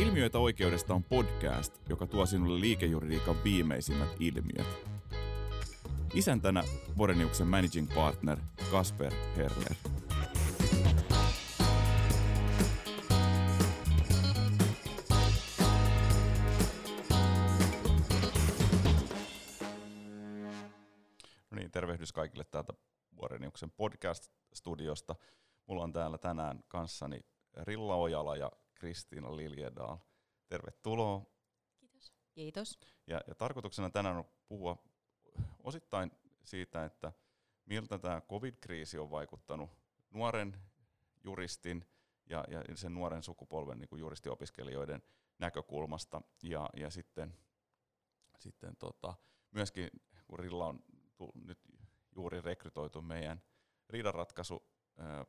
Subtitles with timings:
[0.00, 4.66] Ilmiöitä oikeudesta on podcast, joka tuo sinulle liikejuridiikan viimeisimmät ilmiöt.
[6.14, 6.64] Isäntänä
[6.96, 8.38] Boreniuksen managing partner
[8.70, 9.74] Kasper Herler.
[21.50, 22.72] No niin, tervehdys kaikille täältä
[23.16, 25.14] Boreniuksen podcast-studiosta.
[25.66, 27.20] Mulla on täällä tänään kanssani
[27.56, 29.98] Rilla Ojala ja Kristiina Liljedaal.
[30.46, 31.26] Tervetuloa.
[31.80, 32.12] Kiitos.
[32.32, 32.78] Kiitos.
[33.06, 34.76] Ja, ja tarkoituksena tänään on puhua
[35.62, 36.12] osittain
[36.42, 37.12] siitä, että
[37.66, 39.70] miltä tämä covid-kriisi on vaikuttanut
[40.10, 40.56] nuoren
[41.24, 41.86] juristin
[42.26, 45.02] ja, ja sen nuoren sukupolven niin kuin juristiopiskelijoiden
[45.38, 46.22] näkökulmasta.
[46.42, 47.36] Ja, ja sitten,
[48.38, 49.14] sitten tota,
[49.50, 49.90] myöskin,
[50.26, 50.84] kun Rilla on
[51.34, 51.58] nyt
[52.16, 53.42] juuri rekrytoitu meidän
[53.88, 54.62] riidanratkaisu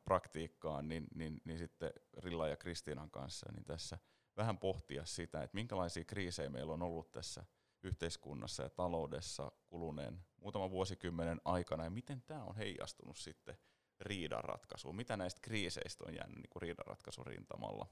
[0.04, 3.98] praktiikkaan, niin, niin, niin sitten Rilla ja Kristiinan kanssa niin tässä
[4.36, 7.44] vähän pohtia sitä, että minkälaisia kriisejä meillä on ollut tässä
[7.82, 13.58] yhteiskunnassa ja taloudessa kuluneen muutaman vuosikymmenen aikana, ja miten tämä on heijastunut sitten
[14.00, 14.96] riidanratkaisuun.
[14.96, 17.86] Mitä näistä kriiseistä on jäänyt niin riidanratkaisun rintamalla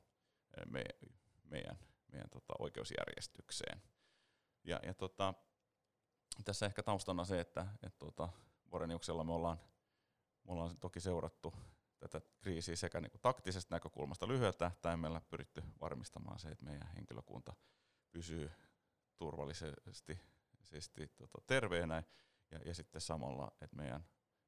[0.66, 0.84] me,
[1.44, 1.78] meidän,
[2.12, 3.82] meidän tota, oikeusjärjestykseen.
[4.64, 5.34] Ja, ja tota,
[6.44, 8.28] tässä ehkä taustana se, että et, tota,
[8.72, 9.60] Voreniuksella me ollaan
[10.50, 11.54] me ollaan toki seurattu
[11.98, 17.54] tätä kriisiä sekä niin kuin taktisesta näkökulmasta lyhyellä tähtäimellä pyritty varmistamaan se, että meidän henkilökunta
[18.10, 18.50] pysyy
[19.16, 20.18] turvallisesti
[20.62, 22.02] siis, tota, terveenä
[22.50, 24.04] ja, ja sitten samalla, että meidän,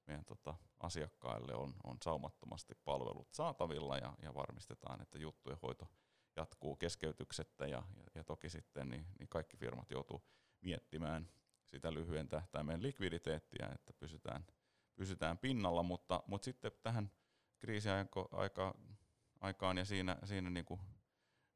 [0.07, 5.89] meidän tota, asiakkaille on, on saumattomasti palvelut saatavilla ja, ja varmistetaan, että juttujen hoito
[6.37, 10.23] jatkuu keskeytyksettä ja, ja, ja toki sitten niin, niin kaikki firmat joutuu
[10.61, 11.29] miettimään
[11.67, 14.47] sitä lyhyen tähtäimen likviditeettiä, että pysytään–
[14.95, 17.11] pysytään pinnalla, mutta, mutta sitten tähän
[17.59, 20.81] kriisiaikaan ja siinä, siinä niin kuin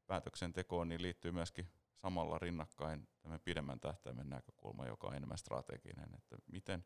[0.06, 6.36] päätöksentekoon niin liittyy myöskin samalla rinnakkain tämä pidemmän tähtäimen näkökulma, joka on enemmän strateginen, että
[6.46, 6.84] miten,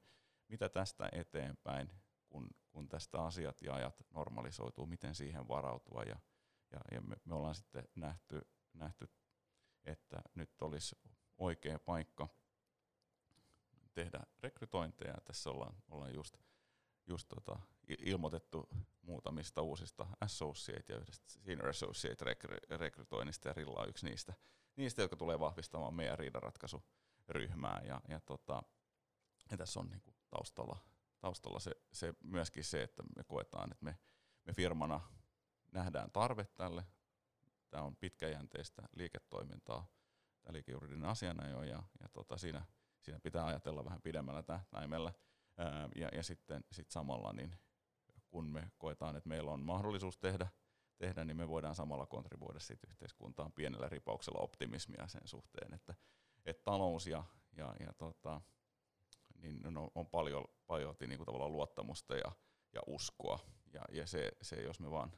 [0.49, 1.93] mitä tästä eteenpäin,
[2.29, 6.17] kun, kun tästä asiat ja ajat normalisoituu, miten siihen varautua ja,
[6.73, 8.41] ja, ja me, me ollaan sitten nähty,
[8.73, 9.11] nähty,
[9.85, 10.97] että nyt olisi
[11.39, 12.29] oikea paikka
[14.05, 15.15] tehdä rekrytointeja.
[15.25, 16.37] Tässä ollaan, ollaan just,
[17.07, 17.59] just tota,
[17.99, 18.69] ilmoitettu
[19.03, 24.35] muutamista uusista associate ja yhdestä senior associate rekry- rekrytoinnista ja Rilla on yksi niistä,
[24.77, 27.81] niistä, jotka tulee vahvistamaan meidän riidanratkaisuryhmää.
[27.85, 28.63] Ja, ja, tota,
[29.51, 30.77] ja tässä on niinku taustalla,
[31.19, 33.99] taustalla se, se, myöskin se, että me koetaan, että me,
[34.45, 35.01] me firmana
[35.73, 36.85] nähdään tarve tälle.
[37.71, 39.87] Tämä on pitkäjänteistä liiketoimintaa,
[40.43, 42.67] tämä liikejuridinen asianajo ja, ja tota, siinä–
[43.03, 45.13] siinä pitää ajatella vähän pidemmällä tähtäimellä.
[45.97, 47.57] Ja, ja sitten sit samalla, niin
[48.31, 50.49] kun me koetaan, että meillä on mahdollisuus tehdä,
[50.99, 55.95] tehdä niin me voidaan samalla kontribuoida siitä yhteiskuntaan pienellä ripauksella optimismia sen suhteen, että,
[56.45, 57.25] että talous ja,
[57.57, 58.41] ja, ja tota,
[59.43, 62.33] niin on, on paljon, paljon niin kuin tavallaan luottamusta ja,
[62.73, 63.39] ja uskoa.
[63.73, 65.13] Ja, ja se, se, jos me vaan,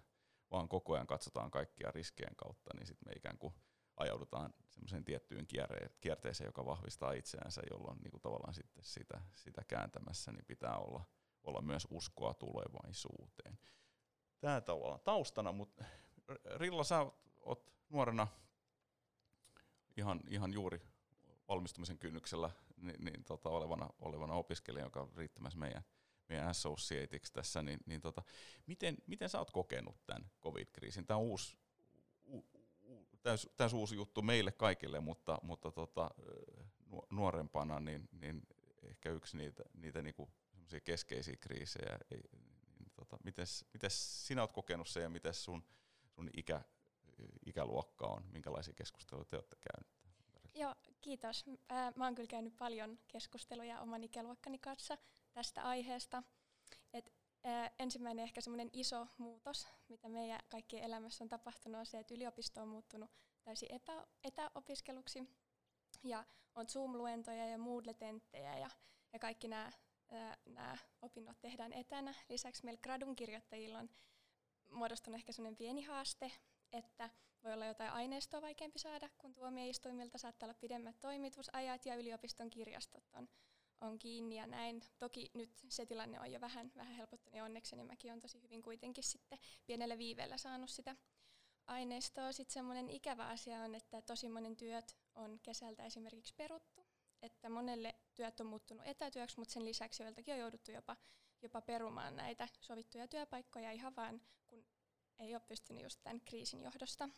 [0.51, 3.55] vaan koko ajan katsotaan kaikkia riskien kautta, niin sitten me ikään kuin
[3.97, 5.47] ajaudutaan semmoiseen tiettyyn
[6.01, 11.05] kierteeseen, joka vahvistaa itseänsä, jolloin niin kuin tavallaan sitten sitä, sitä kääntämässä niin pitää olla,
[11.45, 13.59] olla myös uskoa tulevaisuuteen.
[14.41, 15.85] Tämä tavallaan taustana, mutta
[16.57, 17.07] Rilla, sä
[17.41, 18.27] oot nuorena
[19.97, 20.81] ihan, ihan juuri
[21.49, 25.83] valmistumisen kynnyksellä niin, niin tota, olevana, olevana opiskelija, joka on riittämässä meidän,
[26.29, 28.23] meidän associateiksi tässä, niin, niin tota,
[28.67, 31.07] miten, miten sä oot kokenut tämän covid-kriisin?
[31.07, 31.57] Tämä on uusi,
[33.23, 36.11] täys, täys uusi juttu meille kaikille, mutta, mutta tota,
[37.11, 38.43] nuorempana niin, niin
[38.83, 40.31] ehkä yksi niitä, niitä niinku
[40.85, 41.99] keskeisiä kriisejä.
[42.11, 45.65] Niin tota, mites sinä olet kokenut sen ja miten sun,
[46.07, 46.61] sun ikä,
[47.47, 50.03] ikäluokka on, minkälaisia keskusteluja te olette käyneet?
[50.55, 51.45] Joo, kiitos.
[51.97, 54.99] Mä oon kyllä käynyt paljon keskusteluja oman ikäluokkani kanssa
[55.33, 56.23] tästä aiheesta.
[57.79, 62.63] Ensimmäinen ehkä semmoinen iso muutos, mitä meidän kaikkien elämässä on tapahtunut, on se, että yliopisto
[62.63, 63.11] on muuttunut
[63.43, 65.29] täysin etä, etäopiskeluksi.
[66.03, 66.25] Ja
[66.55, 68.71] on Zoom-luentoja ja Moodle-tenttejä ja,
[69.13, 69.73] ja kaikki nämä,
[70.47, 72.15] nämä opinnot tehdään etänä.
[72.29, 73.91] Lisäksi meillä gradun kirjoittajilla on
[74.71, 76.33] muodostunut ehkä sellainen pieni haaste,
[76.73, 77.11] että
[77.45, 83.05] voi olla jotain aineistoa vaikeampi saada, kun tuomioistuimilta saattaa olla pidemmät toimitusajat ja yliopiston kirjastot
[83.13, 83.29] on
[83.83, 84.83] on kiinni ja näin.
[84.99, 88.43] Toki nyt se tilanne on jo vähän, vähän helpottunut ja onneksi niin mäkin on tosi
[88.43, 90.97] hyvin kuitenkin sitten pienellä viiveellä saanut sitä
[91.67, 92.33] aineistoa.
[92.33, 96.87] Sitten semmoinen ikävä asia on, että tosi monen työt on kesältä esimerkiksi peruttu.
[97.23, 100.97] Että monelle työt on muuttunut etätyöksi, mutta sen lisäksi joiltakin on jouduttu jopa,
[101.43, 104.65] jopa perumaan näitä sovittuja työpaikkoja ihan vaan, kun
[105.19, 107.09] ei ole pystynyt just tämän kriisin johdosta.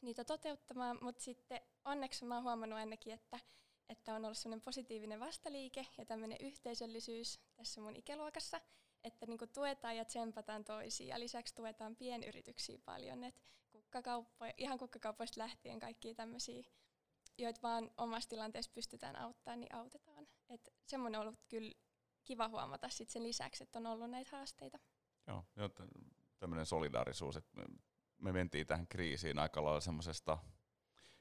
[0.00, 3.40] niitä toteuttamaan, mutta sitten onneksi mä oon huomannut ainakin, että,
[3.88, 8.60] että on ollut sellainen positiivinen vastaliike ja tämmöinen yhteisöllisyys tässä mun ikäluokassa,
[9.04, 13.40] että niinku tuetaan ja tsempataan toisia ja lisäksi tuetaan pienyrityksiä paljon, että
[13.72, 16.62] kukkakauppo, ihan kukkakaupoista lähtien kaikkia tämmöisiä,
[17.38, 20.28] joita vaan omassa tilanteessa pystytään auttamaan, niin autetaan.
[20.48, 21.72] Et semmoinen on ollut kyllä
[22.24, 24.78] kiva huomata sit sen lisäksi, että on ollut näitä haasteita.
[25.26, 25.44] Joo,
[26.38, 27.60] tämmöinen solidaarisuus, että
[28.18, 30.38] me mentiin tähän kriisiin aika lailla semmoisesta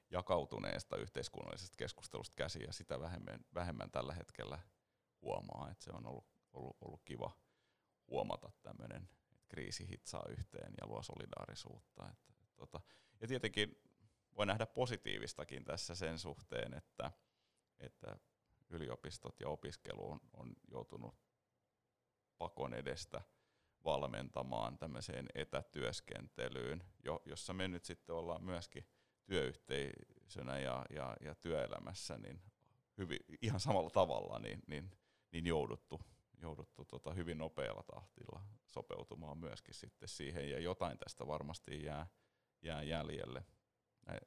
[0.09, 4.59] jakautuneesta yhteiskunnallisesta keskustelusta käsiin ja sitä vähemmän, vähemmän tällä hetkellä
[5.21, 7.31] huomaa, että se on ollut, ollut, ollut kiva
[8.07, 12.09] huomata tämmöinen, että kriisi hitsaa yhteen ja luo solidaarisuutta.
[12.09, 12.81] Että, tota,
[13.21, 13.81] ja tietenkin
[14.37, 17.11] voi nähdä positiivistakin tässä sen suhteen, että,
[17.79, 18.17] että
[18.69, 21.15] yliopistot ja opiskelu on, on joutunut
[22.37, 23.21] pakon edestä
[23.85, 28.87] valmentamaan tämmöiseen etätyöskentelyyn, jo, jossa me nyt sitten ollaan myöskin
[29.27, 32.41] työyhteisönä ja, ja, ja työelämässä niin
[32.97, 34.91] hyvin, ihan samalla tavalla niin, niin,
[35.31, 36.01] niin jouduttu,
[36.41, 42.07] jouduttu tota hyvin nopealla tahtilla sopeutumaan myöskin sitten siihen, ja jotain tästä varmasti jää,
[42.61, 43.45] jää jäljelle.
[44.07, 44.19] Näin,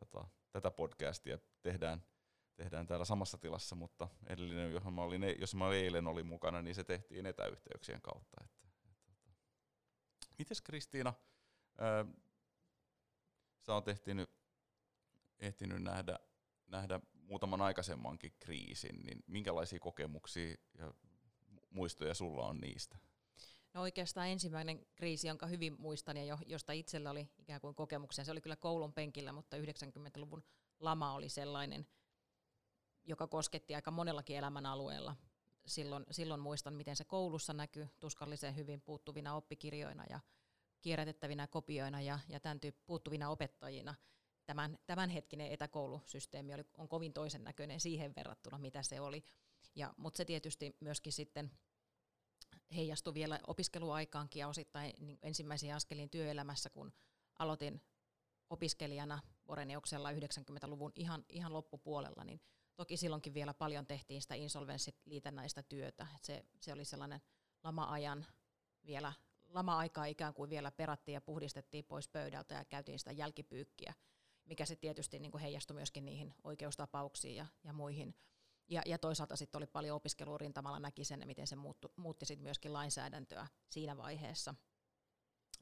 [0.00, 2.02] tota, tätä podcastia tehdään
[2.56, 6.74] tehdään täällä samassa tilassa, mutta edellinen, johon mä olin, jos mä eilen olin mukana, niin
[6.74, 8.36] se tehtiin etäyhteyksien kautta.
[8.44, 9.30] Että, että, että.
[10.38, 11.14] Mites Kristiina,
[13.66, 14.30] sä oot ehtinyt,
[15.40, 16.18] ehtinyt nähdä,
[16.66, 20.94] nähdä muutaman aikaisemmankin kriisin, niin minkälaisia kokemuksia ja
[21.70, 22.98] muistoja sulla on niistä?
[23.74, 28.32] No oikeastaan ensimmäinen kriisi, jonka hyvin muistan ja josta itsellä oli ikään kuin kokemuksia, se
[28.32, 30.44] oli kyllä koulun penkillä, mutta 90-luvun
[30.80, 31.86] lama oli sellainen–
[33.04, 35.16] joka kosketti aika monellakin elämän alueella.
[35.66, 40.20] Silloin, silloin muistan, miten se koulussa näkyy tuskallisen hyvin puuttuvina oppikirjoina ja
[40.84, 43.94] kierrätettävinä kopioina ja, ja tämän tyyppi puuttuvina opettajina.
[44.46, 49.24] Tämän, tämänhetkinen etäkoulusysteemi oli, on kovin toisen näköinen siihen verrattuna, mitä se oli.
[49.74, 51.50] Ja, mutta se tietysti myöskin sitten
[52.76, 56.92] heijastui vielä opiskeluaikaankin ja osittain niin ensimmäisiin askeliin työelämässä, kun
[57.38, 57.82] aloitin
[58.50, 62.40] opiskelijana Boreneuksella 90-luvun ihan, ihan loppupuolella, niin
[62.76, 66.06] Toki silloinkin vielä paljon tehtiin sitä insolvenssiliitännäistä työtä.
[66.16, 67.20] Et se, se oli sellainen
[67.64, 68.26] lama-ajan
[68.86, 69.12] vielä,
[69.54, 73.94] lama-aikaa ikään kuin vielä perattiin ja puhdistettiin pois pöydältä ja käytiin sitä jälkipyykkiä,
[74.44, 78.14] mikä se tietysti niin kuin heijastui myöskin niihin oikeustapauksiin ja, ja muihin.
[78.68, 82.72] Ja, ja toisaalta sitten oli paljon opiskelurintamalla näki sen, miten se muuttu, muutti sitten myöskin
[82.72, 84.54] lainsäädäntöä siinä vaiheessa.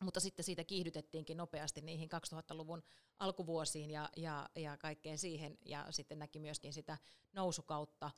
[0.01, 2.83] Mutta sitten siitä kiihdytettiinkin nopeasti niihin 2000-luvun
[3.19, 5.59] alkuvuosiin ja, ja, ja kaikkeen siihen.
[5.65, 6.99] Ja sitten näki myöskin sitä
[7.33, 8.11] nousukautta,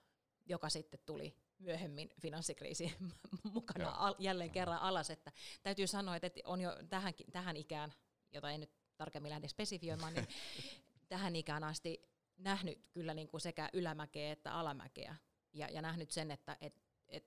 [0.47, 2.97] joka sitten tuli myöhemmin finanssikriisi
[3.55, 5.11] mukana al, jälleen kerran alas.
[5.11, 7.93] Että täytyy sanoa, että on jo tähän, tähän ikään,
[8.33, 10.29] jota en nyt tarkemmin lähde spesifioimaan, niin
[11.09, 12.03] tähän ikään asti
[12.37, 15.17] nähnyt kyllä niin kuin sekä ylämäkeä että alamäkeä.
[15.53, 17.27] Ja, ja nähnyt sen, että et, et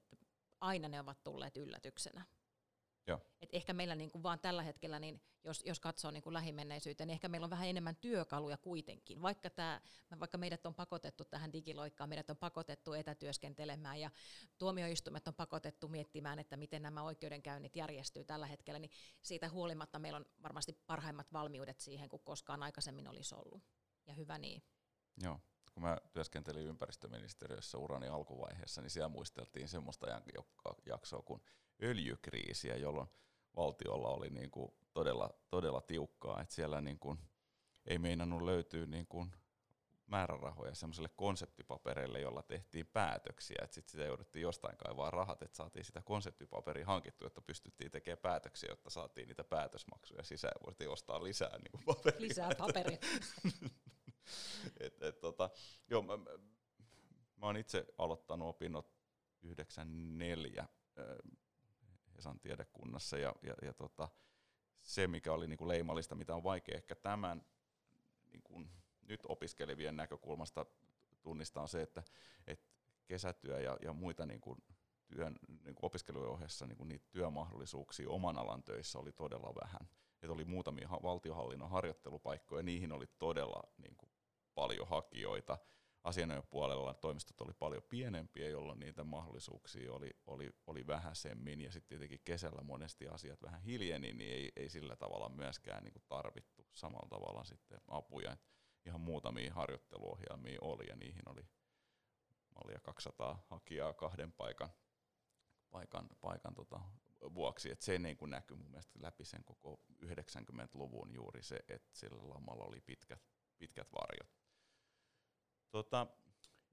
[0.60, 2.26] aina ne ovat tulleet yllätyksenä.
[3.08, 3.20] Joo.
[3.42, 7.08] Et ehkä meillä niin kuin vaan tällä hetkellä, niin jos, jos katsoo niin kuin lähimenneisyyteen,
[7.08, 9.22] niin ehkä meillä on vähän enemmän työkaluja kuitenkin.
[9.22, 9.82] Vaikka, tää,
[10.20, 14.12] vaikka meidät on pakotettu tähän digiloikkaan, meidät on pakotettu etätyöskentelemään ja
[14.58, 20.18] tuomioistuimet on pakotettu miettimään, että miten nämä oikeudenkäynnit järjestyy tällä hetkellä, niin siitä huolimatta meillä
[20.18, 23.64] on varmasti parhaimmat valmiudet siihen, kuin koskaan aikaisemmin olisi ollut.
[24.08, 24.64] Ja hyvä niin.
[25.24, 25.40] Joo
[25.78, 30.08] kun mä työskentelin ympäristöministeriössä urani alkuvaiheessa, niin siellä muisteltiin semmoista
[30.86, 31.42] jaksoa kuin
[31.84, 33.08] öljykriisiä, jolloin
[33.56, 37.20] valtiolla oli niin kuin todella, todella tiukkaa, että siellä niin kuin
[37.86, 39.32] ei meinannut löytyä niin kuin
[40.08, 45.86] määrärahoja semmoiselle konseptipapereille, jolla tehtiin päätöksiä, että sitten sitä jouduttiin jostain kaivaa rahat, että saatiin
[45.86, 51.24] sitä konseptipaperia hankittua, että pystyttiin tekemään päätöksiä, jotta saatiin niitä päätösmaksuja sisään ja voitiin ostaa
[51.24, 52.22] lisää niin kuin paperia.
[52.22, 52.98] Lisää paperia.
[54.80, 55.50] et, et, tota,
[55.90, 56.18] joo, mä,
[57.36, 58.94] mä oon itse aloittanut opinnot
[59.42, 60.68] 94
[62.18, 64.10] Hesan tiedekunnassa ja, ja, ja tota,
[64.84, 67.46] se, mikä oli niin kuin leimallista, mitä on vaikea ehkä tämän
[68.32, 68.70] niin kuin
[69.02, 70.66] nyt opiskelevien näkökulmasta
[71.22, 72.04] tunnistaa, on se, että,
[72.48, 72.66] että
[73.06, 74.64] kesätyö ja, ja muita niin kuin
[75.08, 79.90] työn, niin kuin opiskelujen ohessa niin kuin niitä työmahdollisuuksia oman alan töissä oli todella vähän.
[80.22, 84.12] Että oli muutamia valtiohallinnon harjoittelupaikkoja, niihin oli todella niin kuin,
[84.56, 85.58] paljon hakijoita
[86.08, 91.62] asianajopuolella toimistot oli paljon pienempiä, jolloin niitä mahdollisuuksia oli, oli, oli vähäisemmin.
[91.62, 96.04] Ja sitten tietenkin kesällä monesti asiat vähän hiljeni, niin ei, ei sillä tavalla myöskään niin
[96.08, 98.32] tarvittu samalla tavalla sitten apuja.
[98.32, 98.40] Et
[98.86, 101.42] ihan muutamia harjoitteluohjelmia oli ja niihin oli
[102.56, 104.70] mallia 200 hakijaa kahden paikan,
[105.70, 106.80] paikan, paikan tota,
[107.34, 111.90] vuoksi, että se niin kuin näkyy mun mielestä läpi sen koko 90-luvun juuri se, että
[111.94, 113.22] sillä lamalla oli pitkät,
[113.58, 114.37] pitkät varjot.
[115.70, 116.08] Tota,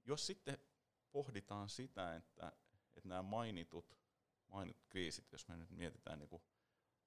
[0.03, 0.57] jos sitten
[1.11, 2.51] pohditaan sitä, että,
[2.95, 3.97] että nämä mainitut,
[4.47, 6.43] mainitut kriisit, jos me nyt mietitään niin kuin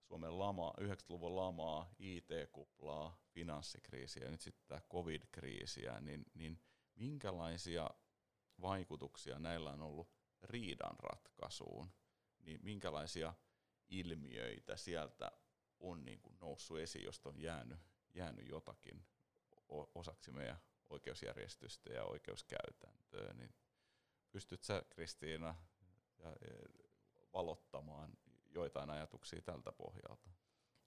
[0.02, 6.60] Suomen lama, 90-luvun lamaa, IT-kuplaa, finanssikriisiä ja nyt sitten tämä covid-kriisiä, niin, niin
[6.94, 7.90] minkälaisia
[8.60, 10.10] vaikutuksia näillä on ollut
[10.42, 11.92] riidan ratkaisuun,
[12.38, 13.34] niin minkälaisia
[13.88, 15.32] ilmiöitä sieltä
[15.80, 17.78] on niin kuin noussut esiin, josta on jäänyt,
[18.14, 19.06] jäänyt jotakin
[19.94, 20.58] osaksi meidän
[20.90, 23.54] oikeusjärjestystä ja oikeuskäytäntöä, niin
[24.30, 25.54] pystyt sä Kristiina
[26.18, 26.32] ja,
[27.32, 28.18] valottamaan
[28.50, 30.30] joitain ajatuksia tältä pohjalta?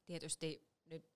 [0.06, 1.12] Tietysti nyt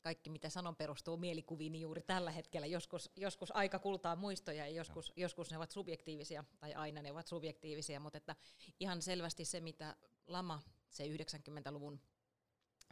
[0.00, 2.66] kaikki, mitä sanon, perustuu mielikuviin juuri tällä hetkellä.
[2.66, 7.26] Joskus, joskus aika kultaa muistoja ja joskus, joskus ne ovat subjektiivisia, tai aina ne ovat
[7.26, 8.36] subjektiivisia, mutta että
[8.80, 12.00] ihan selvästi se, mitä lama, se 90-luvun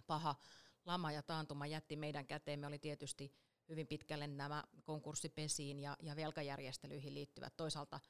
[0.07, 0.35] paha
[0.85, 3.33] lama ja taantuma jätti meidän käteemme, oli tietysti
[3.69, 8.01] hyvin pitkälle nämä konkurssipesiin ja, ja velkajärjestelyihin liittyvät toisaalta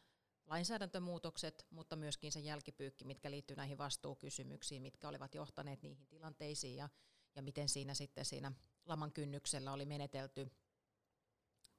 [0.46, 6.88] lainsäädäntömuutokset, mutta myöskin se jälkipyykki, mitkä liittyy näihin vastuukysymyksiin, mitkä olivat johtaneet niihin tilanteisiin ja,
[7.36, 8.52] ja miten siinä sitten siinä
[8.86, 10.50] laman kynnyksellä oli menetelty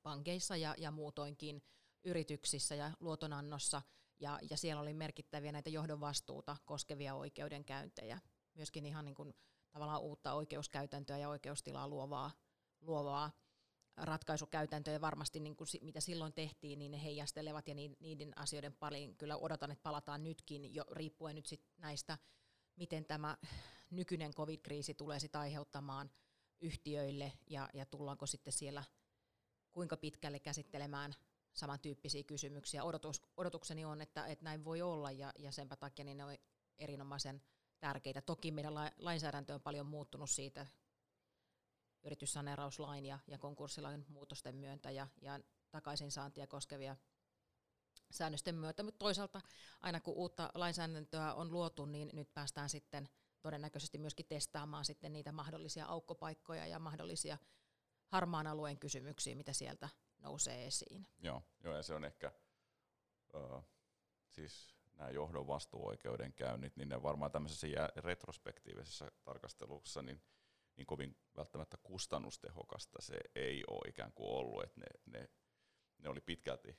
[0.04, 1.64] pankeissa ja, ja muutoinkin
[2.04, 3.82] yrityksissä ja luotonannossa,
[4.20, 8.20] ja, ja siellä oli merkittäviä näitä johdon vastuuta koskevia oikeudenkäyntejä.
[8.54, 9.34] Myöskin ihan niin kuin
[9.72, 12.32] tavallaan uutta oikeuskäytäntöä ja oikeustilaa luovaa,
[12.82, 13.32] luovaa
[13.98, 19.38] ratkaisukäytäntöjä varmasti, niin kuin, mitä silloin tehtiin, niin ne heijastelevat ja niiden asioiden pariin kyllä
[19.38, 22.18] odotan, että palataan nytkin, jo riippuen nyt sit näistä,
[22.76, 23.38] miten tämä
[23.92, 26.12] nykyinen covid-kriisi tulee sit aiheuttamaan
[26.62, 28.84] yhtiöille ja, ja tullaanko sitten siellä
[29.72, 31.14] kuinka pitkälle käsittelemään
[31.54, 32.84] samantyyppisiä kysymyksiä.
[32.84, 36.36] Odotus, odotukseni on, että, että näin voi olla ja, ja senpä takia niin ne on
[36.78, 37.42] erinomaisen
[37.80, 38.22] tärkeitä.
[38.22, 40.68] Toki meidän lainsäädäntö on paljon muuttunut siitä
[42.06, 45.40] yrityssaneerauslain ja, ja konkurssilain muutosten myöntä ja, ja
[45.72, 46.96] takaisinsaantia koskevia
[48.12, 49.42] säännösten myötä, mutta toisaalta
[49.82, 53.10] aina kun uutta lainsäädäntöä on luotu, niin nyt päästään sitten
[53.42, 57.38] todennäköisesti myöskin testaamaan sitten niitä mahdollisia aukkopaikkoja ja mahdollisia
[58.08, 61.08] harmaan alueen kysymyksiä, mitä sieltä nousee esiin.
[61.20, 62.32] Joo, joo ja se on ehkä,
[63.36, 63.62] ö,
[64.30, 70.22] siis nämä johdon vastuuoikeudenkäynnit, niin ne varmaan tämmöisessä retrospektiivisessa tarkastelussa, niin
[70.78, 75.30] niin kovin välttämättä kustannustehokasta se ei ole ikään kuin ollut, että ne, ne,
[75.98, 76.78] ne oli pitkälti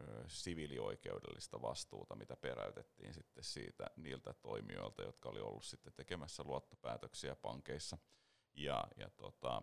[0.00, 7.36] ö, siviilioikeudellista vastuuta, mitä peräytettiin sitten siitä niiltä toimijoilta, jotka oli ollut sitten tekemässä luottopäätöksiä
[7.36, 7.98] pankeissa.
[8.54, 9.62] Ja, ja tota,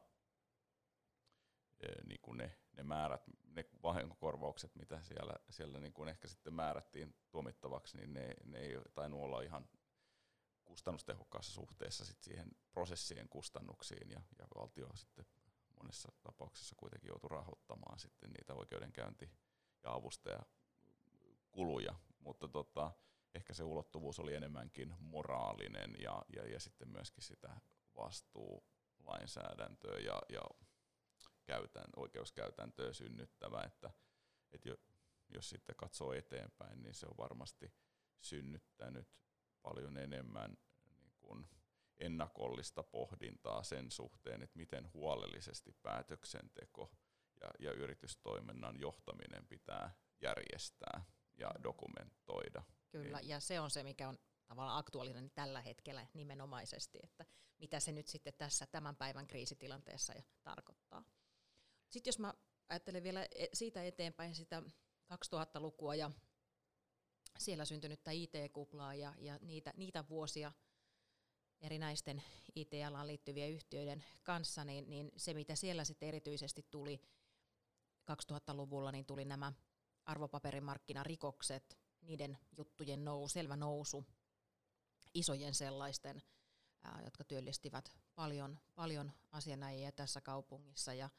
[2.06, 7.16] niin kuin ne, ne määrät, ne vahinkokorvaukset, mitä siellä, siellä niin kuin ehkä sitten määrättiin
[7.32, 9.70] tuomittavaksi, niin ne, ne ei tainnut olla ihan
[10.70, 15.26] kustannustehokkaassa suhteessa sit siihen prosessien kustannuksiin ja, ja valtio sitten
[15.82, 19.32] monessa tapauksessa kuitenkin joutui rahoittamaan sitten niitä oikeudenkäynti-
[19.84, 22.92] ja avustajakuluja, mutta tota,
[23.36, 27.56] ehkä se ulottuvuus oli enemmänkin moraalinen ja, ja, ja sitten myöskin sitä
[27.98, 30.42] vastuulainsäädäntöä ja, ja
[31.46, 33.92] käytän, oikeuskäytäntöä synnyttävä, että,
[34.52, 34.70] että
[35.30, 37.74] jos sitten katsoo eteenpäin, niin se on varmasti
[38.20, 39.08] synnyttänyt
[39.70, 40.58] paljon enemmän
[40.90, 41.48] niin kuin
[41.98, 46.92] ennakollista pohdintaa sen suhteen, että miten huolellisesti päätöksenteko
[47.42, 51.06] ja, ja yritystoiminnan johtaminen pitää järjestää
[51.38, 52.64] ja dokumentoida.
[52.90, 53.30] Kyllä, niin.
[53.30, 57.26] ja se on se, mikä on tavallaan aktuaalinen tällä hetkellä nimenomaisesti, että
[57.58, 61.04] mitä se nyt sitten tässä tämän päivän kriisitilanteessa tarkoittaa.
[61.90, 62.34] Sitten jos mä
[62.70, 64.64] ajattelen vielä e, siitä eteenpäin sitä
[65.14, 66.12] 2000-lukua ja
[67.40, 70.52] siellä syntynyttä IT-kuplaa ja, ja niitä, niitä vuosia
[71.62, 72.24] erinäisten
[72.56, 77.02] IT-alaan liittyvien yhtiöiden kanssa, niin, niin se mitä siellä sitten erityisesti tuli
[78.12, 79.54] 2000-luvulla, niin tuli nämä
[80.06, 84.06] arvopaperimarkkinarikokset, niiden juttujen nou, selvä nousu,
[85.14, 86.24] isojen sellaisten,
[86.84, 91.10] ää, jotka työllistivät paljon, paljon asianajia tässä kaupungissa ja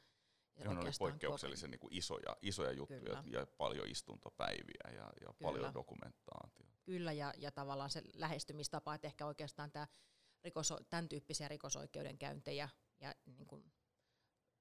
[0.63, 3.39] ja ne oli poikkeuksellisen niin kuin isoja, isoja juttuja Kyllä.
[3.39, 6.77] ja paljon istuntopäiviä ja, ja paljon dokumentaatiota.
[6.83, 9.87] Kyllä, ja, ja tavallaan se lähestymistapa, että ehkä oikeastaan tämä
[10.43, 13.71] rikos, tämän tyyppisiä rikosoikeudenkäyntejä ja niin kuin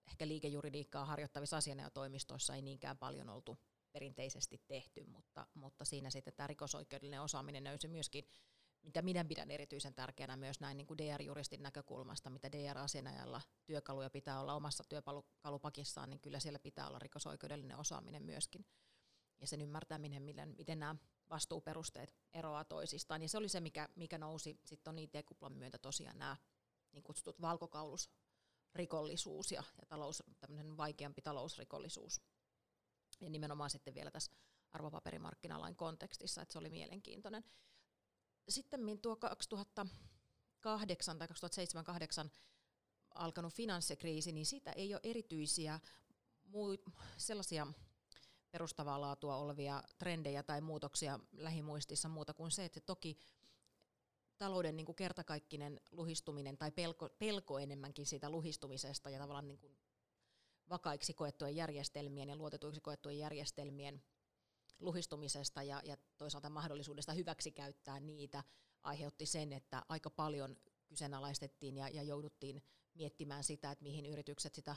[0.07, 3.59] ehkä liikejuridiikkaa harjoittavissa asianajotoimistoissa ei niinkään paljon oltu
[3.93, 8.25] perinteisesti tehty, mutta, mutta siinä sitten tämä rikosoikeudellinen osaaminen nousi myöskin
[8.83, 14.41] mitä minä pidän erityisen tärkeänä myös näin niin kuin DR-juristin näkökulmasta, mitä DR-asianajalla työkaluja pitää
[14.41, 18.67] olla omassa työkalupakissaan, niin kyllä siellä pitää olla rikosoikeudellinen osaaminen myöskin.
[19.41, 20.97] Ja sen ymmärtäminen, miten, miten nämä
[21.31, 23.23] vastuuperusteet eroaa toisistaan.
[23.23, 26.37] Ja se oli se, mikä, mikä nousi sitten IT-kuplan myötä tosiaan nämä
[26.93, 30.23] niin kutsutut valkokaulusrikollisuus ja, ja talous,
[30.77, 32.21] vaikeampi talousrikollisuus.
[33.21, 34.33] Ja nimenomaan sitten vielä tässä
[34.71, 37.45] arvopaperimarkkinalain kontekstissa, että se oli mielenkiintoinen.
[38.51, 41.29] Sitten tuo 2008 tai
[42.27, 42.31] 2007-2008
[43.15, 45.81] alkanut finanssikriisi, niin siitä ei ole erityisiä
[46.45, 46.85] muu-
[47.17, 47.67] sellaisia
[48.51, 53.19] perustavaa laatua olevia trendejä tai muutoksia lähimuistissa muuta kuin se, että toki
[54.39, 59.77] talouden niin kuin kertakaikkinen luhistuminen tai pelko, pelko enemmänkin siitä luhistumisesta ja tavallaan niin kuin
[60.71, 64.03] vakaiksi koettujen järjestelmien ja luotetuiksi koettujen järjestelmien
[64.81, 68.45] luhistumisesta ja, ja toisaalta mahdollisuudesta hyväksikäyttää niitä
[68.83, 70.57] aiheutti sen, että aika paljon
[70.87, 72.63] kyseenalaistettiin ja, ja jouduttiin
[72.95, 74.77] miettimään sitä, että mihin yritykset sitä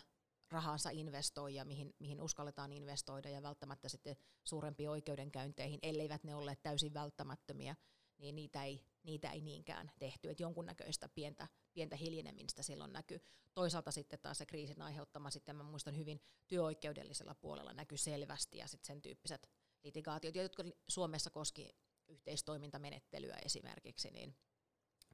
[0.49, 6.61] rahansa investoi ja mihin, mihin uskalletaan investoida ja välttämättä sitten suurempiin oikeudenkäynteihin, elleivät ne olleet
[6.61, 7.75] täysin välttämättömiä,
[8.17, 10.29] niin niitä ei, niitä ei niinkään tehty.
[10.29, 13.21] Et jonkunnäköistä pientä, pientä hiljenemistä silloin näkyy.
[13.53, 18.67] Toisaalta sitten taas se kriisin aiheuttama, sitten mä muistan hyvin työoikeudellisella puolella näkyy selvästi ja
[18.67, 19.49] sitten sen tyyppiset
[19.83, 21.69] litigaatiot, jotka Suomessa koski
[22.07, 24.35] yhteistoimintamenettelyä esimerkiksi, niin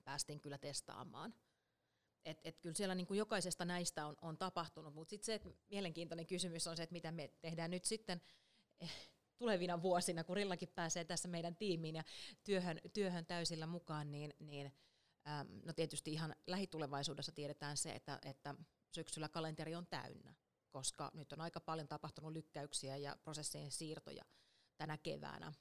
[0.03, 1.33] päästiin kyllä testaamaan.
[2.25, 5.49] Et, et kyllä siellä niin kuin jokaisesta näistä on, on tapahtunut, mutta sitten se, että
[5.69, 8.21] mielenkiintoinen kysymys on se, että mitä me tehdään nyt sitten
[8.79, 8.91] eh,
[9.37, 12.03] tulevina vuosina, kun Rillakin pääsee tässä meidän tiimiin ja
[12.43, 14.73] työhön, työhön täysillä mukaan, niin, niin
[15.27, 18.55] äm, no tietysti ihan lähitulevaisuudessa tiedetään se, että, että
[18.91, 20.33] syksyllä kalenteri on täynnä,
[20.69, 24.23] koska nyt on aika paljon tapahtunut lykkäyksiä ja prosessien siirtoja
[24.79, 25.53] tänä keväänä,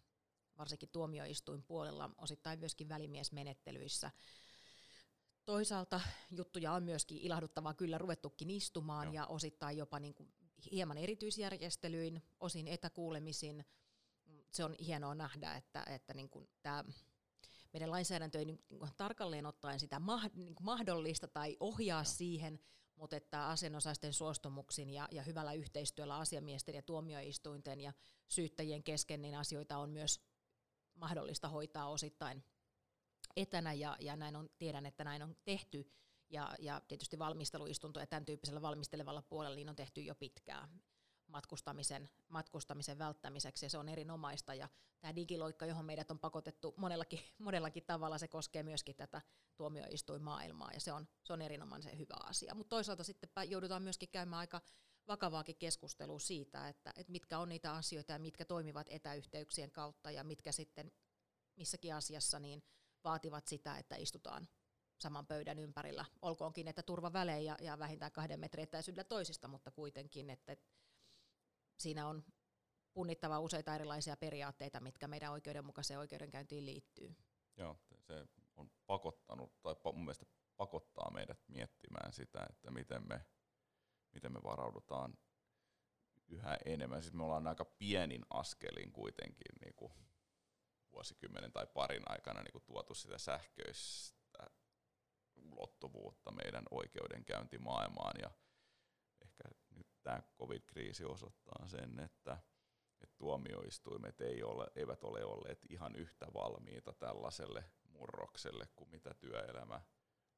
[0.58, 4.10] varsinkin tuomioistuin puolella, osittain myöskin välimiesmenettelyissä.
[5.44, 9.14] Toisaalta juttuja on myöskin ilahduttavaa kyllä ruvettukin istumaan Joo.
[9.14, 10.32] ja osittain jopa niin kuin
[10.72, 13.64] hieman erityisjärjestelyin, osin etäkuulemisin.
[14.50, 16.84] Se on hienoa nähdä, että, että niin kuin tämä
[17.72, 18.60] meidän lainsäädäntö ei niin
[18.96, 20.00] tarkalleen ottaen sitä
[20.34, 22.04] niin kuin mahdollista tai ohjaa Joo.
[22.04, 22.60] siihen,
[22.98, 27.92] mutta että asianosaisten suostumuksin ja, ja hyvällä yhteistyöllä asiamiesten ja tuomioistuinten ja
[28.28, 30.20] syyttäjien kesken, niin asioita on myös
[30.94, 32.44] mahdollista hoitaa osittain
[33.36, 35.92] etänä ja, ja näin on, tiedän, että näin on tehty.
[36.30, 40.68] Ja, ja tietysti valmisteluistuntoja tämän tyyppisellä valmistelevalla puolella niin on tehty jo pitkään
[41.28, 44.54] matkustamisen, matkustamisen välttämiseksi ja se on erinomaista.
[44.54, 44.68] Ja
[45.00, 49.22] tämä digiloikka, johon meidät on pakotettu monellakin, monellakin tavalla, se koskee myöskin tätä
[49.56, 52.54] tuomioistuinmaailmaa ja se on, se on erinomaisen hyvä asia.
[52.54, 54.60] Mutta toisaalta sitten joudutaan myöskin käymään aika
[55.08, 60.24] vakavaakin keskustelua siitä, että, että mitkä on niitä asioita ja mitkä toimivat etäyhteyksien kautta ja
[60.24, 60.92] mitkä sitten
[61.56, 62.62] missäkin asiassa niin
[63.04, 64.48] vaativat sitä, että istutaan
[64.98, 66.04] saman pöydän ympärillä.
[66.22, 70.66] Olkoonkin, että turvavälejä ja, ja vähintään kahden metrin etäisyydellä toisista, mutta kuitenkin, että, että
[71.78, 72.24] siinä on
[72.92, 77.16] punnittava useita erilaisia periaatteita, mitkä meidän oikeudenmukaiseen oikeudenkäyntiin liittyy.
[77.56, 83.26] Joo, se on pakottanut, tai mun mielestä pakottaa meidät miettimään sitä, että miten me,
[84.12, 85.18] miten me varaudutaan
[86.28, 87.02] yhä enemmän.
[87.02, 89.92] Siis me ollaan aika pienin askelin kuitenkin niin kuin
[90.92, 94.18] vuosikymmenen tai parin aikana niin kuin tuotu sitä sähköistä
[95.36, 98.30] ulottuvuutta meidän oikeudenkäyntimaailmaan ja
[100.08, 102.38] tämä covid-kriisi osoittaa sen, että,
[103.00, 109.80] että tuomioistuimet ei ole, eivät ole olleet ihan yhtä valmiita tällaiselle murrokselle kuin mitä työelämä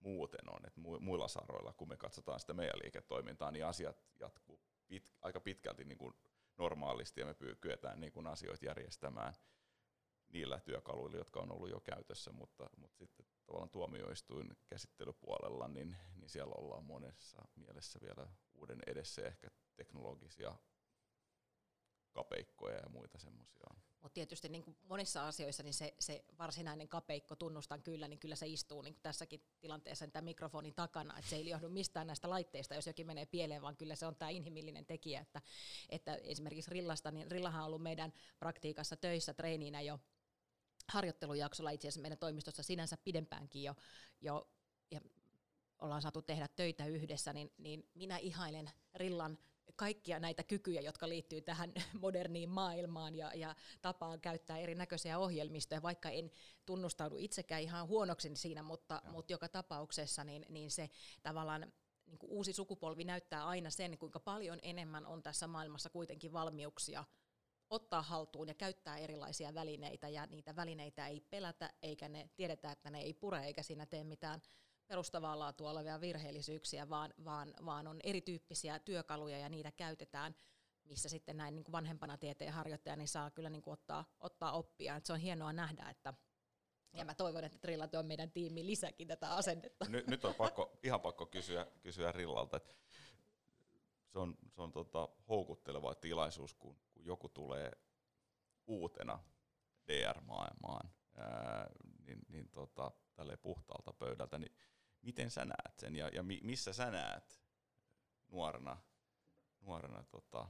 [0.01, 0.67] muuten on.
[0.67, 5.85] Et muilla saroilla, kun me katsotaan sitä meidän liiketoimintaa, niin asiat jatkuu pit, aika pitkälti
[5.85, 6.15] niin kuin
[6.59, 9.35] normaalisti ja me kyetään niin kuin asioita järjestämään
[10.29, 15.97] niillä työkaluilla, jotka on ollut jo käytössä, mutta, mutta sitten tavallaan tuomioistuin käsittelypuolella, niin,
[16.31, 20.55] niin siellä ollaan monessa mielessä vielä uuden edessä ehkä teknologisia
[22.13, 23.67] kapeikkoja ja muita semmoisia
[24.03, 28.37] Mutta tietysti niin kuin monissa asioissa niin se, se varsinainen kapeikko, tunnustan kyllä, niin kyllä
[28.37, 32.75] se istuu niin tässäkin tilanteessa tämän mikrofonin takana, että se ei johdu mistään näistä laitteista,
[32.75, 35.43] jos jokin menee pieleen, vaan kyllä se on tämä inhimillinen tekijä, että,
[35.89, 40.01] että esimerkiksi Rillasta, niin Rillahan on ollut meidän praktiikassa töissä treeniinä jo
[40.89, 43.75] harjoittelujaksolla itse asiassa meidän toimistossa sinänsä pidempäänkin jo,
[44.21, 44.51] jo
[44.91, 45.01] ja
[45.81, 49.39] ollaan saatu tehdä töitä yhdessä, niin, niin minä ihailen Rillan
[49.77, 56.11] kaikkia näitä kykyjä, jotka liittyy tähän moderniin maailmaan ja, ja tapaan käyttää erinäköisiä ohjelmistoja, vaikka
[56.11, 56.31] en
[56.67, 60.91] tunnustaudu itsekään ihan huonoksi siinä, mutta, mutta joka tapauksessa niin, niin se
[61.23, 61.73] tavallaan
[62.07, 67.05] niin kuin uusi sukupolvi näyttää aina sen, kuinka paljon enemmän on tässä maailmassa kuitenkin valmiuksia–
[67.71, 72.91] ottaa haltuun ja käyttää erilaisia välineitä ja niitä välineitä ei pelätä eikä ne tiedetä, että
[72.91, 74.43] ne ei pure eikä siinä tee mitään
[74.91, 80.35] perustavaa laatua olevia virheellisyyksiä, vaan, vaan, vaan on erityyppisiä työkaluja ja niitä käytetään
[80.85, 84.97] missä sitten näin niin kuin vanhempana tieteenharjoittajana niin saa kyllä niin kuin ottaa, ottaa oppia.
[84.97, 86.15] Et se on hienoa nähdä, että
[86.93, 89.87] ja mä toivon, että Trillat on meidän tiimi lisäkin tätä asennetta.
[89.89, 92.75] Nyt, nyt on pakko, ihan pakko kysyä, kysyä Rillalta, että
[94.07, 97.73] se on, se on tota houkutteleva tilaisuus, kun, kun joku tulee
[98.67, 99.19] uutena
[99.87, 101.71] DR-maailmaan, ää,
[102.07, 104.53] niin, niin tota, tälle puhtaalta pöydältä, niin
[105.03, 107.43] miten sä näet sen ja, ja mi, missä sä näet
[108.29, 108.77] nuorena,
[109.61, 110.49] nuorena tota,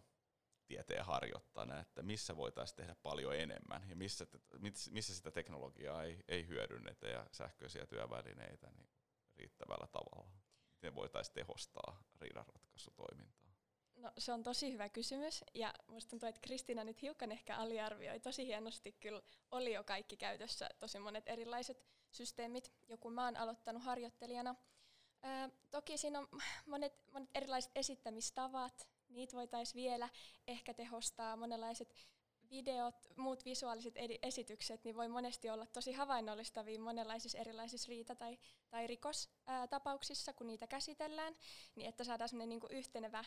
[0.66, 4.26] tieteen harjoittajana, että missä voitaisiin tehdä paljon enemmän ja missä,
[4.90, 8.88] missä sitä teknologiaa ei, ei hyödynnetä ja sähköisiä työvälineitä niin
[9.36, 10.30] riittävällä tavalla.
[10.74, 13.50] Miten voitaisiin tehostaa riidanratkaisutoimintaa?
[13.96, 18.20] No se on tosi hyvä kysymys ja musta tuntuu, että Kristiina nyt hiukan ehkä aliarvioi.
[18.20, 23.83] Tosi hienosti kyllä oli jo kaikki käytössä, tosi monet erilaiset systeemit, joku mä oon aloittanut
[23.83, 24.55] harjoittelijana.
[25.23, 26.29] Ää, toki siinä on
[26.66, 30.09] monet, monet erilaiset esittämistavat, niitä voitaisiin vielä
[30.46, 31.37] ehkä tehostaa.
[31.37, 31.94] Monenlaiset
[32.51, 38.38] videot, muut visuaaliset esitykset, niin voi monesti olla tosi havainnollistavia monenlaisissa erilaisissa riita- tai,
[38.70, 41.37] tai rikostapauksissa, kun niitä käsitellään,
[41.75, 43.25] niin että saadaan sellainen niinku yhtenevä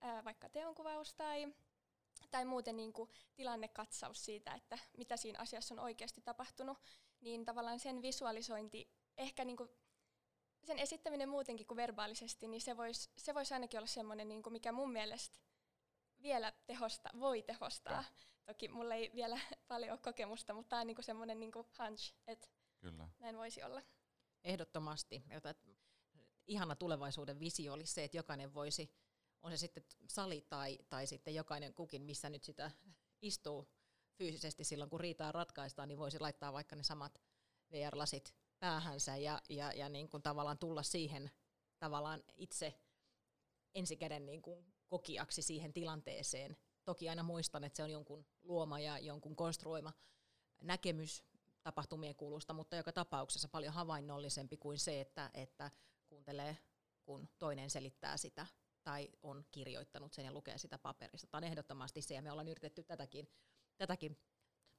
[0.00, 1.54] ää, vaikka teonkuvaus tai,
[2.30, 6.78] tai muuten niinku tilannekatsaus siitä, että mitä siinä asiassa on oikeasti tapahtunut,
[7.22, 9.68] niin tavallaan sen visualisointi, ehkä niinku
[10.64, 14.52] sen esittäminen muutenkin kuin verbaalisesti, niin se voisi se vois ainakin olla semmoinen, niin kuin
[14.52, 15.38] mikä mun mielestä
[16.22, 17.92] vielä tehosta, voi tehostaa.
[17.92, 18.04] Ja.
[18.46, 22.48] Toki mulla ei vielä paljon ole kokemusta, mutta tämä on niin semmoinen niin hunch, että
[22.80, 23.08] Kyllä.
[23.18, 23.82] näin voisi olla.
[24.44, 25.24] Ehdottomasti.
[25.30, 25.54] Jota,
[26.46, 28.94] ihana tulevaisuuden visio olisi se, että jokainen voisi,
[29.42, 32.70] on se sitten sali tai, tai sitten jokainen kukin, missä nyt sitä
[33.22, 33.68] istuu
[34.22, 37.20] fyysisesti silloin, kun riitaa ratkaistaan, niin voisi laittaa vaikka ne samat
[37.72, 41.30] VR-lasit päähänsä ja, ja, ja niin kuin tavallaan tulla siihen
[41.78, 42.80] tavallaan itse
[43.74, 46.56] ensikäden niin kuin kokiaksi siihen tilanteeseen.
[46.84, 49.92] Toki aina muistan, että se on jonkun luoma ja jonkun konstruoima
[50.62, 51.24] näkemys
[51.62, 55.70] tapahtumien kulusta, mutta joka tapauksessa paljon havainnollisempi kuin se, että, että
[56.06, 56.58] kuuntelee,
[57.04, 58.46] kun toinen selittää sitä
[58.82, 61.26] tai on kirjoittanut sen ja lukee sitä paperista.
[61.26, 63.28] Tämä on ehdottomasti se, ja me ollaan yritetty tätäkin,
[63.82, 64.18] tätäkin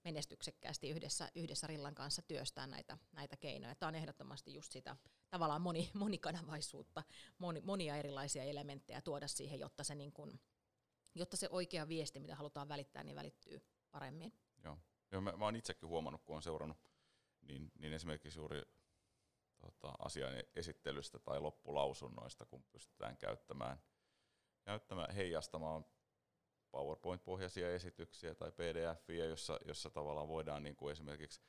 [0.03, 3.75] menestyksekkäästi yhdessä, yhdessä Rillan kanssa työstää näitä, näitä keinoja.
[3.75, 4.95] Tämä on ehdottomasti just sitä
[5.29, 7.03] tavallaan moni, monikanavaisuutta,
[7.37, 10.39] moni, monia erilaisia elementtejä tuoda siihen, jotta se, niin kun,
[11.15, 13.61] jotta se oikea viesti, mitä halutaan välittää, niin välittyy
[13.91, 14.33] paremmin.
[14.63, 14.77] Joo.
[15.11, 16.77] Joo mä, mä oon itsekin huomannut, kun on seurannut,
[17.41, 18.61] niin, niin esimerkiksi juuri
[19.57, 23.77] tota, asian esittelystä tai loppulausunnoista, kun pystytään käyttämään,
[24.63, 25.85] käyttämään heijastamaan
[26.73, 31.41] PowerPoint-pohjaisia esityksiä tai pdf jossa, jossa tavallaan voidaan niin kuin esimerkiksi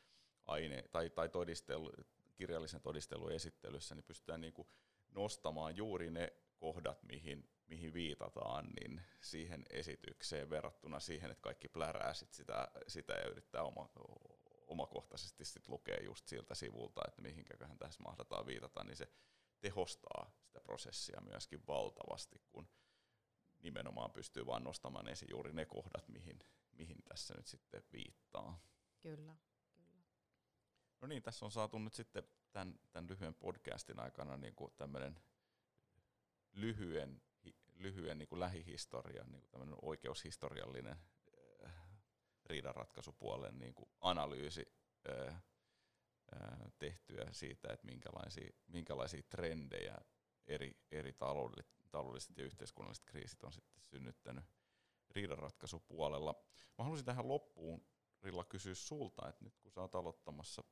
[0.46, 1.90] aine- tai, tai todistelu,
[2.34, 4.68] kirjallisen todistelun esittelyssä, niin pystytään niin kuin
[5.14, 12.14] nostamaan juuri ne kohdat, mihin, mihin viitataan, niin siihen esitykseen verrattuna siihen, että kaikki plärää
[12.14, 13.90] sit sitä, sitä ja yrittää oma,
[14.66, 19.08] omakohtaisesti sit lukea just siltä sivulta, että mihinkäköhän tässä mahdataan viitata, niin se
[19.60, 22.68] tehostaa sitä prosessia myöskin valtavasti, kun
[23.64, 26.38] nimenomaan pystyy vain nostamaan esiin juuri ne kohdat, mihin,
[26.72, 28.60] mihin tässä nyt sitten viittaa.
[29.00, 29.36] Kyllä,
[29.74, 30.04] kyllä.
[31.00, 32.22] No niin, tässä on saatu nyt sitten
[32.52, 35.20] tämän, tämän lyhyen podcastin aikana niin kuin tämmöinen
[36.52, 37.22] lyhyen,
[37.74, 40.96] lyhyen niin kuin lähihistorian, niin kuin tämmöinen oikeushistoriallinen
[41.66, 41.72] äh,
[42.46, 44.72] riidanratkaisupuolen niin kuin analyysi
[45.10, 49.96] äh, äh, tehtyä siitä, että minkälaisia, minkälaisia trendejä
[50.46, 54.44] eri, eri taloudelliset taloudelliset ja yhteiskunnalliset kriisit on sitten synnyttänyt
[55.10, 56.44] riidanratkaisupuolella.
[56.78, 57.86] Mä haluaisin tähän loppuun,
[58.22, 60.64] Rilla, kysyä sulta, että nyt kun sä oot aloittamassa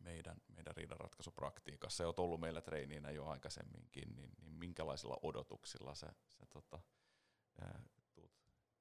[0.00, 6.12] meidän, meidän riidanratkaisupraktiikassa ja oot ollut meillä treiniinä jo aikaisemminkin, niin, niin minkälaisilla odotuksilla sä,
[6.28, 6.80] sä tota,
[7.60, 7.82] ää,
[8.14, 8.32] tuut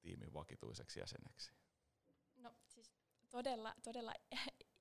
[0.02, 1.52] tiimin vakituiseksi jäseneksi?
[2.36, 2.94] No siis
[3.30, 4.13] todella, todella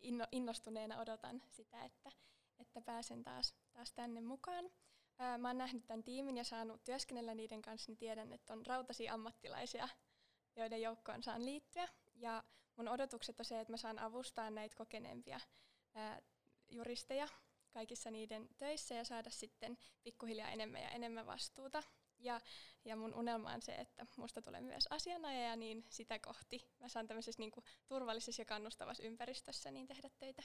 [0.00, 2.12] inno, innostuneena odotan sitä, että,
[2.58, 4.64] että pääsen taas, taas tänne mukaan.
[5.22, 8.66] Ää, mä oon nähnyt tämän tiimin ja saanut työskennellä niiden kanssa, niin tiedän, että on
[8.66, 9.88] rautaisia ammattilaisia,
[10.56, 11.88] joiden joukkoon saan liittyä.
[12.14, 12.44] Ja
[12.76, 15.40] mun odotukset on se, että mä saan avustaa näitä kokeneempia
[15.94, 16.22] ää,
[16.68, 17.28] juristeja
[17.70, 21.82] kaikissa niiden töissä ja saada sitten pikkuhiljaa enemmän ja enemmän vastuuta.
[22.18, 22.40] Ja,
[22.84, 27.06] ja mun unelma on se, että musta tulee myös asianajaja, niin sitä kohti mä saan
[27.06, 30.42] tämmöisessä niin kuin turvallisessa ja kannustavassa ympäristössä niin tehdä töitä.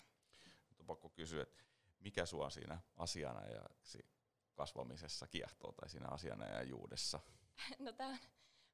[0.67, 1.63] Mutta on pakko kysyä, että
[1.99, 4.14] mikä sua siinä asianajajaksi
[4.55, 7.19] kasvamisessa kiehtoo tai siinä asianajajuudessa?
[7.79, 8.17] No tämä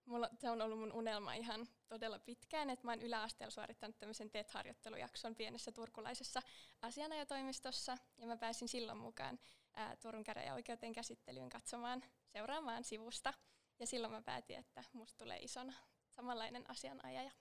[0.05, 4.29] mulla, tämä on ollut mun unelma ihan todella pitkään, että mä oon yläasteella suorittanut tämmöisen
[4.29, 6.41] TET-harjoittelujakson pienessä turkulaisessa
[6.81, 9.39] asianajatoimistossa, ja mä pääsin silloin mukaan
[9.73, 13.33] ää, Turun käräjäoikeuteen käsittelyyn katsomaan, seuraamaan sivusta.
[13.79, 15.73] Ja silloin mä päätin, että musta tulee isona
[16.09, 17.31] samanlainen asianajaja.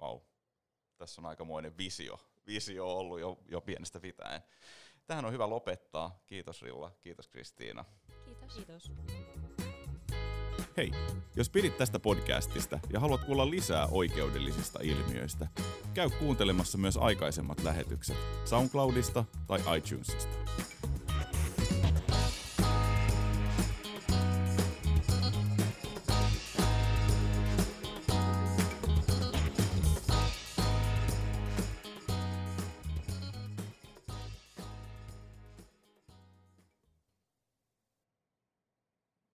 [0.00, 0.18] Wow.
[0.96, 2.20] Tässä on aikamoinen visio.
[2.46, 4.42] Visio on ollut jo, jo pienestä pitäen.
[5.08, 6.22] Tähän on hyvä lopettaa.
[6.26, 7.84] Kiitos Rilla, kiitos Kristiina.
[8.24, 8.54] Kiitos.
[8.54, 8.92] Kiitos.
[10.76, 10.90] Hei,
[11.36, 15.46] jos pidit tästä podcastista ja haluat kuulla lisää oikeudellisista ilmiöistä,
[15.94, 20.36] käy kuuntelemassa myös aikaisemmat lähetykset SoundCloudista tai iTunesista.